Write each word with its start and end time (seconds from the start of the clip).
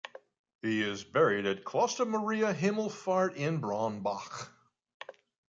He 0.63 0.81
is 0.81 1.03
buried 1.03 1.45
at 1.45 1.63
Kloster 1.63 2.07
Maria 2.07 2.51
Himmelfahrt 2.55 3.35
in 3.35 3.61
Bronnbach. 3.61 4.49